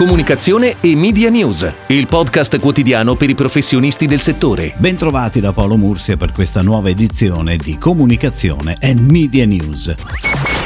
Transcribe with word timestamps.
Comunicazione 0.00 0.76
e 0.80 0.96
Media 0.96 1.28
News, 1.28 1.70
il 1.88 2.06
podcast 2.06 2.58
quotidiano 2.58 3.16
per 3.16 3.28
i 3.28 3.34
professionisti 3.34 4.06
del 4.06 4.20
settore. 4.20 4.72
Bentrovati 4.78 5.40
da 5.40 5.52
Paolo 5.52 5.76
Mursia 5.76 6.16
per 6.16 6.32
questa 6.32 6.62
nuova 6.62 6.88
edizione 6.88 7.58
di 7.58 7.76
Comunicazione 7.76 8.76
e 8.80 8.94
Media 8.94 9.44
News. 9.44 9.94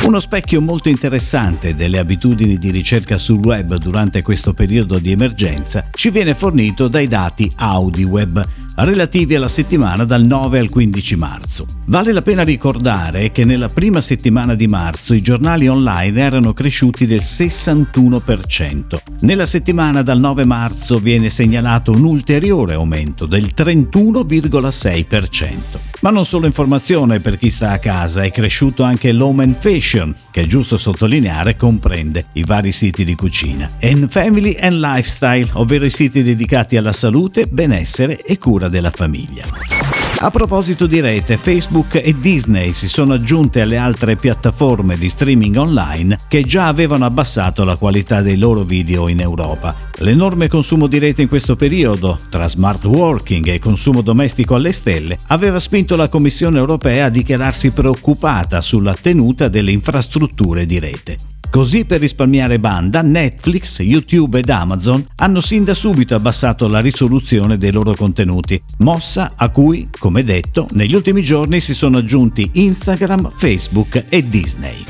Uno 0.04 0.20
specchio 0.20 0.60
molto 0.60 0.88
interessante 0.88 1.74
delle 1.74 1.98
abitudini 1.98 2.58
di 2.58 2.70
ricerca 2.70 3.18
sul 3.18 3.44
web 3.44 3.74
durante 3.74 4.22
questo 4.22 4.52
periodo 4.54 5.00
di 5.00 5.10
emergenza 5.10 5.88
ci 5.90 6.10
viene 6.10 6.36
fornito 6.36 6.86
dai 6.86 7.08
dati 7.08 7.50
AudiWeb 7.56 8.46
relativi 8.76 9.36
alla 9.36 9.48
settimana 9.48 10.04
dal 10.04 10.24
9 10.24 10.58
al 10.58 10.68
15 10.68 11.16
marzo. 11.16 11.66
Vale 11.86 12.12
la 12.12 12.22
pena 12.22 12.42
ricordare 12.42 13.30
che 13.30 13.44
nella 13.44 13.68
prima 13.68 14.00
settimana 14.00 14.54
di 14.54 14.66
marzo 14.66 15.12
i 15.14 15.22
giornali 15.22 15.68
online 15.68 16.20
erano 16.20 16.52
cresciuti 16.52 17.06
del 17.06 17.20
61%. 17.20 18.98
Nella 19.20 19.46
settimana 19.46 20.02
dal 20.02 20.18
9 20.18 20.44
marzo 20.44 20.98
viene 20.98 21.28
segnalato 21.28 21.92
un 21.92 22.02
ulteriore 22.04 22.74
aumento 22.74 23.26
del 23.26 23.52
31,6%. 23.56 25.93
Ma 26.04 26.10
non 26.10 26.26
solo 26.26 26.44
informazione 26.44 27.18
per 27.18 27.38
chi 27.38 27.48
sta 27.48 27.70
a 27.70 27.78
casa, 27.78 28.24
è 28.24 28.30
cresciuto 28.30 28.82
anche 28.82 29.10
l'home 29.10 29.44
and 29.44 29.56
fashion, 29.58 30.14
che 30.30 30.42
è 30.42 30.44
giusto 30.44 30.76
sottolineare 30.76 31.56
comprende 31.56 32.26
i 32.34 32.44
vari 32.44 32.72
siti 32.72 33.06
di 33.06 33.14
cucina, 33.14 33.70
and 33.80 34.10
family 34.10 34.54
and 34.60 34.80
lifestyle, 34.80 35.48
ovvero 35.54 35.86
i 35.86 35.90
siti 35.90 36.22
dedicati 36.22 36.76
alla 36.76 36.92
salute, 36.92 37.46
benessere 37.46 38.22
e 38.22 38.36
cura 38.36 38.68
della 38.68 38.90
famiglia. 38.90 39.83
A 40.24 40.30
proposito 40.30 40.86
di 40.86 41.00
rete, 41.00 41.36
Facebook 41.36 42.00
e 42.02 42.14
Disney 42.18 42.72
si 42.72 42.88
sono 42.88 43.12
aggiunte 43.12 43.60
alle 43.60 43.76
altre 43.76 44.16
piattaforme 44.16 44.96
di 44.96 45.10
streaming 45.10 45.54
online 45.54 46.18
che 46.28 46.44
già 46.44 46.66
avevano 46.66 47.04
abbassato 47.04 47.62
la 47.62 47.76
qualità 47.76 48.22
dei 48.22 48.38
loro 48.38 48.62
video 48.62 49.08
in 49.08 49.20
Europa. 49.20 49.76
L'enorme 49.98 50.48
consumo 50.48 50.86
di 50.86 50.98
rete 50.98 51.20
in 51.20 51.28
questo 51.28 51.56
periodo, 51.56 52.18
tra 52.30 52.48
smart 52.48 52.84
working 52.84 53.48
e 53.48 53.58
consumo 53.58 54.00
domestico 54.00 54.54
alle 54.54 54.72
stelle, 54.72 55.18
aveva 55.26 55.58
spinto 55.58 55.94
la 55.94 56.08
Commissione 56.08 56.56
europea 56.56 57.04
a 57.04 57.10
dichiararsi 57.10 57.72
preoccupata 57.72 58.62
sulla 58.62 58.96
tenuta 58.98 59.48
delle 59.48 59.72
infrastrutture 59.72 60.64
di 60.64 60.78
rete. 60.78 61.18
Così 61.54 61.84
per 61.84 62.00
risparmiare 62.00 62.58
banda, 62.58 63.00
Netflix, 63.00 63.78
YouTube 63.78 64.40
ed 64.40 64.50
Amazon 64.50 65.06
hanno 65.14 65.38
sin 65.38 65.62
da 65.62 65.72
subito 65.72 66.16
abbassato 66.16 66.66
la 66.66 66.80
risoluzione 66.80 67.56
dei 67.56 67.70
loro 67.70 67.94
contenuti, 67.94 68.60
mossa 68.78 69.34
a 69.36 69.48
cui, 69.50 69.88
come 69.96 70.13
detto, 70.22 70.68
negli 70.72 70.94
ultimi 70.94 71.22
giorni 71.22 71.60
si 71.60 71.74
sono 71.74 71.98
aggiunti 71.98 72.48
Instagram, 72.52 73.32
Facebook 73.34 74.04
e 74.08 74.28
Disney. 74.28 74.84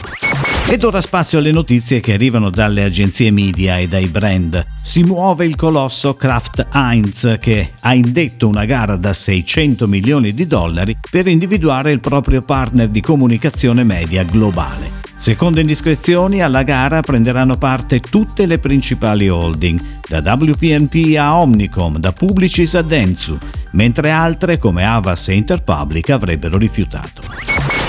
Ed 0.66 0.82
ora 0.82 1.00
spazio 1.00 1.38
alle 1.38 1.52
notizie 1.52 2.00
che 2.00 2.14
arrivano 2.14 2.50
dalle 2.50 2.82
agenzie 2.82 3.30
media 3.30 3.78
e 3.78 3.86
dai 3.86 4.06
brand. 4.06 4.64
Si 4.82 5.02
muove 5.02 5.44
il 5.44 5.56
colosso 5.56 6.14
Kraft 6.14 6.66
Heinz 6.72 7.36
che 7.38 7.72
ha 7.80 7.94
indetto 7.94 8.48
una 8.48 8.64
gara 8.64 8.96
da 8.96 9.12
600 9.12 9.86
milioni 9.86 10.34
di 10.34 10.46
dollari 10.46 10.96
per 11.10 11.26
individuare 11.28 11.92
il 11.92 12.00
proprio 12.00 12.42
partner 12.42 12.88
di 12.88 13.00
comunicazione 13.00 13.84
media 13.84 14.24
globale. 14.24 15.03
Secondo 15.24 15.58
indiscrezioni, 15.58 16.42
alla 16.42 16.64
gara 16.64 17.00
prenderanno 17.00 17.56
parte 17.56 17.98
tutte 17.98 18.44
le 18.44 18.58
principali 18.58 19.26
holding, 19.26 19.80
da 20.06 20.20
WPNP 20.20 21.16
a 21.16 21.38
Omnicom, 21.40 21.96
da 21.96 22.12
Publicis 22.12 22.74
a 22.74 22.82
Dentsu, 22.82 23.38
mentre 23.70 24.10
altre 24.10 24.58
come 24.58 24.84
Avas 24.84 25.30
e 25.30 25.32
Interpublic 25.32 26.10
avrebbero 26.10 26.58
rifiutato. 26.58 27.22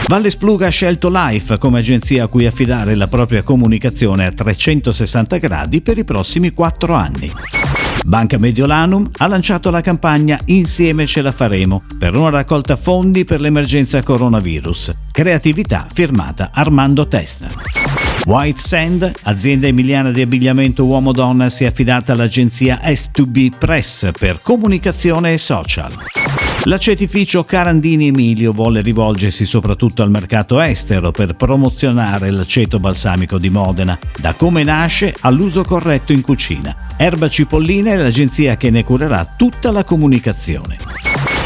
Valle 0.08 0.30
Spluga 0.30 0.67
ha 0.67 0.69
scelto 0.69 1.09
Life 1.11 1.58
come 1.58 1.80
agenzia 1.80 2.23
a 2.23 2.28
cui 2.28 2.45
affidare 2.45 2.95
la 2.95 3.08
propria 3.08 3.44
comunicazione 3.44 4.28
a 4.28 4.31
360 4.31 5.36
gradi 5.36 5.81
per 5.81 5.97
i 5.97 6.06
prossimi 6.06 6.52
quattro 6.52 6.94
anni. 6.94 7.30
Banca 8.05 8.38
Mediolanum 8.38 9.09
ha 9.17 9.27
lanciato 9.27 9.69
la 9.69 9.81
campagna 9.81 10.39
Insieme 10.45 11.05
ce 11.05 11.21
la 11.21 11.31
faremo 11.31 11.83
per 11.97 12.15
una 12.15 12.29
raccolta 12.29 12.75
fondi 12.75 13.23
per 13.25 13.41
l'emergenza 13.41 14.03
coronavirus. 14.03 14.94
Creatività 15.11 15.88
firmata 15.91 16.51
Armando 16.53 17.07
Testa. 17.07 17.94
White 18.25 18.59
Sand, 18.59 19.12
azienda 19.24 19.68
emiliana 19.68 20.09
di 20.12 20.22
abbigliamento 20.22 20.84
uomo-donna, 20.84 21.47
si 21.50 21.63
è 21.63 21.68
affidata 21.68 22.13
all'agenzia 22.13 22.81
S2B 22.84 23.52
Press 23.56 24.09
per 24.18 24.41
comunicazione 24.41 25.34
e 25.34 25.38
social. 25.38 25.94
L'acetificio 26.64 27.44
Carandini 27.44 28.08
Emilio 28.08 28.52
volle 28.52 28.81
rivolgersi 28.81 29.46
soprattutto 29.46 30.02
al 30.02 30.09
mercato 30.09 30.59
estero 30.59 31.12
per 31.12 31.35
promozionare 31.35 32.31
l'aceto 32.31 32.80
balsamico 32.80 33.38
di 33.38 33.52
Modena, 33.52 33.97
da 34.19 34.34
come 34.34 34.64
nasce 34.64 35.16
all'uso 35.19 35.64
corretto 35.64 36.12
in 36.12 36.22
cucina. 36.22 36.75
Erba 36.97 37.28
Cipollina 37.28 37.91
è 37.91 37.97
l'agenzia 37.97 38.58
che 38.58 38.72
ne 38.72 38.84
curerà 38.84 39.35
tutta 39.38 39.69
la 39.69 39.84
comunicazione. 39.84 40.80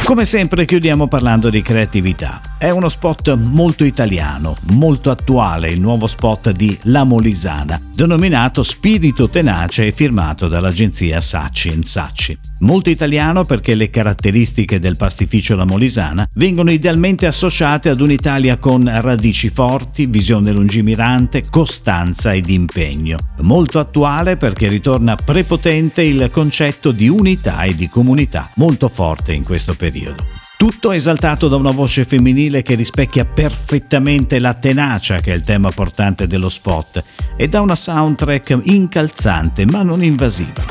Come 0.06 0.23
sempre 0.23 0.63
chiudiamo 0.63 1.09
parlando 1.09 1.50
di 1.50 1.62
creatività. 1.62 2.48
È 2.59 2.69
uno 2.69 2.89
spot 2.89 3.37
molto 3.37 3.85
italiano, 3.85 4.57
molto 4.71 5.11
attuale, 5.11 5.69
il 5.69 5.79
nuovo 5.79 6.07
spot 6.07 6.51
di 6.51 6.77
La 6.83 7.05
Molisana, 7.05 7.79
denominato 7.95 8.63
Spirito 8.63 9.29
Tenace 9.29 9.87
e 9.87 9.91
firmato 9.93 10.49
dall'agenzia 10.49 11.21
Sacci 11.21 11.79
Sacci. 11.81 12.37
Molto 12.59 12.89
italiano 12.89 13.45
perché 13.45 13.75
le 13.75 13.89
caratteristiche 13.89 14.77
del 14.77 14.97
pastificio 14.97 15.55
La 15.55 15.63
Molisana 15.63 16.27
vengono 16.33 16.69
idealmente 16.69 17.27
associate 17.27 17.87
ad 17.87 18.01
un'Italia 18.01 18.57
con 18.57 18.91
radici 18.93 19.49
forti, 19.49 20.07
visione 20.07 20.51
lungimirante, 20.51 21.43
costanza 21.49 22.33
ed 22.33 22.49
impegno. 22.49 23.19
Molto 23.43 23.79
attuale 23.79 24.35
perché 24.35 24.67
ritorna 24.67 25.15
prepotente 25.15 26.01
il 26.01 26.29
concetto 26.29 26.91
di 26.91 27.07
unità 27.07 27.63
e 27.63 27.73
di 27.73 27.87
comunità, 27.87 28.51
molto 28.55 28.89
forte 28.89 29.31
in 29.31 29.45
questo 29.45 29.75
periodo. 29.75 30.48
Tutto 30.59 30.91
esaltato 30.91 31.47
da 31.47 31.55
una 31.55 31.71
voce 31.71 32.03
femminile 32.03 32.63
che 32.63 32.75
rispecchia 32.75 33.23
perfettamente 33.23 34.39
la 34.39 34.53
tenacia 34.53 35.21
che 35.21 35.31
è 35.31 35.33
il 35.33 35.41
tema 35.41 35.71
portante 35.71 36.27
dello 36.27 36.49
spot 36.49 37.01
e 37.37 37.47
da 37.47 37.61
una 37.61 37.77
soundtrack 37.77 38.59
incalzante 38.63 39.65
ma 39.65 39.83
non 39.83 40.03
invasiva. 40.03 40.61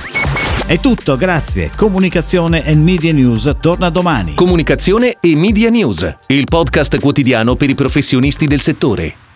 È 0.66 0.78
tutto, 0.78 1.16
grazie. 1.16 1.70
Comunicazione 1.74 2.66
e 2.66 2.76
Media 2.76 3.14
News 3.14 3.50
torna 3.62 3.88
domani. 3.88 4.34
Comunicazione 4.34 5.16
e 5.20 5.34
Media 5.34 5.70
News, 5.70 6.16
il 6.26 6.44
podcast 6.44 7.00
quotidiano 7.00 7.56
per 7.56 7.70
i 7.70 7.74
professionisti 7.74 8.46
del 8.46 8.60
settore. 8.60 9.27